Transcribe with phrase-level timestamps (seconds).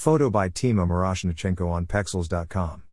[0.00, 2.84] Photo by Tima Miroshnichenko on Pexels.com.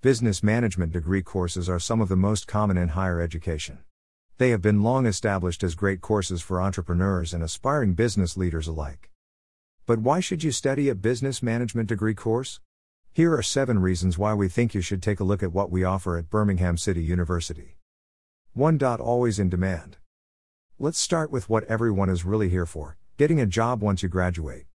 [0.00, 3.80] Business management degree courses are some of the most common in higher education.
[4.36, 9.10] They have been long established as great courses for entrepreneurs and aspiring business leaders alike.
[9.84, 12.60] But why should you study a business management degree course?
[13.12, 15.82] Here are seven reasons why we think you should take a look at what we
[15.82, 17.78] offer at Birmingham City University.
[18.52, 18.80] 1.
[18.80, 19.96] Always in demand.
[20.78, 24.67] Let's start with what everyone is really here for getting a job once you graduate.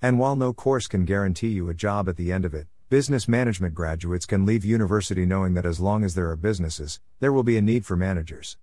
[0.00, 3.26] And while no course can guarantee you a job at the end of it, business
[3.26, 7.42] management graduates can leave university knowing that as long as there are businesses, there will
[7.42, 8.58] be a need for managers.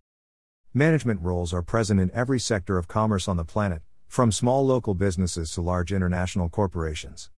[0.73, 4.94] Management roles are present in every sector of commerce on the planet, from small local
[4.94, 7.31] businesses to large international corporations.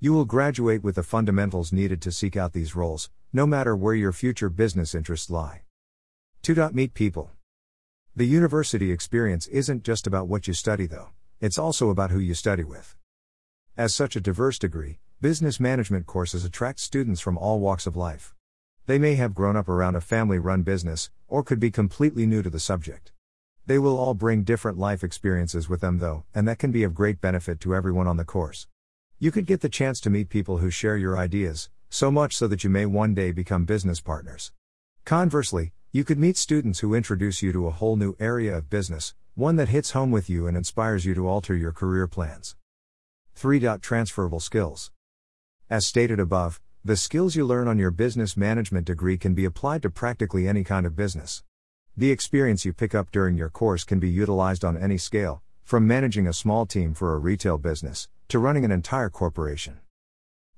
[0.00, 3.94] You will graduate with the fundamentals needed to seek out these roles, no matter where
[3.94, 5.60] your future business interests lie.
[6.40, 6.70] 2.
[6.72, 7.30] Meet people.
[8.16, 12.32] The university experience isn't just about what you study, though, it's also about who you
[12.32, 12.96] study with.
[13.74, 18.34] As such a diverse degree, business management courses attract students from all walks of life.
[18.84, 22.42] They may have grown up around a family run business, or could be completely new
[22.42, 23.12] to the subject.
[23.64, 26.94] They will all bring different life experiences with them, though, and that can be of
[26.94, 28.66] great benefit to everyone on the course.
[29.18, 32.46] You could get the chance to meet people who share your ideas, so much so
[32.48, 34.52] that you may one day become business partners.
[35.06, 39.14] Conversely, you could meet students who introduce you to a whole new area of business,
[39.34, 42.54] one that hits home with you and inspires you to alter your career plans.
[43.34, 43.60] 3.
[43.80, 44.90] Transferable skills.
[45.70, 49.82] As stated above, the skills you learn on your business management degree can be applied
[49.82, 51.42] to practically any kind of business.
[51.96, 55.86] The experience you pick up during your course can be utilized on any scale, from
[55.86, 59.78] managing a small team for a retail business to running an entire corporation.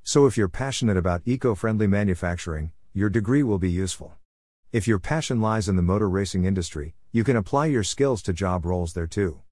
[0.02, 4.14] So, if you're passionate about eco friendly manufacturing, your degree will be useful.
[4.72, 8.32] If your passion lies in the motor racing industry, you can apply your skills to
[8.32, 9.43] job roles there too.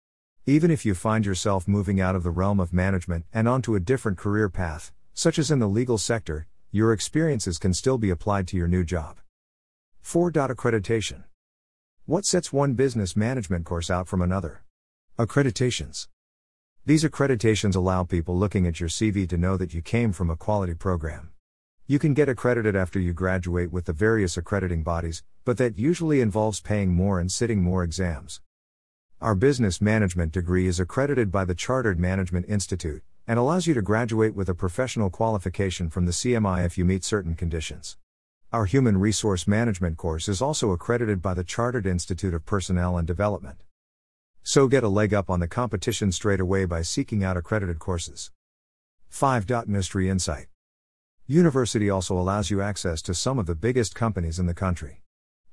[0.47, 3.81] Even if you find yourself moving out of the realm of management and onto a
[3.81, 8.48] different career path, such as in the legal sector, your experiences can still be applied
[8.48, 9.20] to your new job.
[10.01, 10.33] 4.
[10.33, 11.23] Accreditation.
[12.07, 14.64] What sets one business management course out from another?
[15.17, 16.08] Accreditations.
[16.85, 20.35] These accreditations allow people looking at your CV to know that you came from a
[20.35, 21.30] quality program.
[21.86, 26.20] You can get accredited after you graduate with the various accrediting bodies, but that usually
[26.20, 28.41] involves paying more and sitting more exams.
[29.23, 33.81] Our business management degree is accredited by the Chartered Management Institute and allows you to
[33.81, 37.97] graduate with a professional qualification from the CMI if you meet certain conditions.
[38.53, 43.07] Our human resource management course is also accredited by the Chartered Institute of Personnel and
[43.07, 43.59] Development.
[44.43, 48.33] So get a leg up on the competition straight away by seeking out accredited courses.
[49.09, 49.49] 5.
[49.49, 50.49] Industry Insight
[51.29, 55.03] University also allows you access to some of the biggest companies in the country.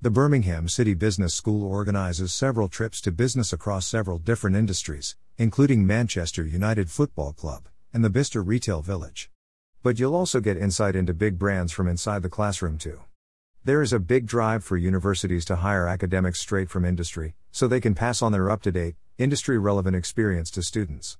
[0.01, 5.85] The Birmingham City Business School organizes several trips to business across several different industries, including
[5.85, 9.29] Manchester United Football Club and the Bicester Retail Village.
[9.83, 13.01] But you'll also get insight into big brands from inside the classroom too.
[13.65, 17.81] There is a big drive for universities to hire academics straight from industry, so they
[17.81, 21.17] can pass on their up to date, industry relevant experience to students.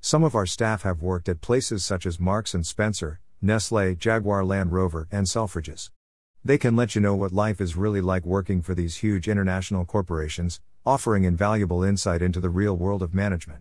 [0.00, 4.44] Some of our staff have worked at places such as Marks and Spencer, Nestle, Jaguar
[4.44, 5.90] Land Rover, and Selfridges.
[6.42, 9.84] They can let you know what life is really like working for these huge international
[9.84, 13.58] corporations, offering invaluable insight into the real world of management.